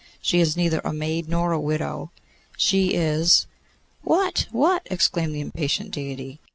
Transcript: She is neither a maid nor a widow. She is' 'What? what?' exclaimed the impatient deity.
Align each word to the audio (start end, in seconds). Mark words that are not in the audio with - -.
She 0.19 0.39
is 0.39 0.57
neither 0.57 0.81
a 0.83 0.91
maid 0.93 1.29
nor 1.29 1.51
a 1.51 1.59
widow. 1.59 2.09
She 2.57 2.95
is' 2.95 3.45
'What? 4.01 4.47
what?' 4.51 4.87
exclaimed 4.89 5.35
the 5.35 5.41
impatient 5.41 5.91
deity. 5.91 6.39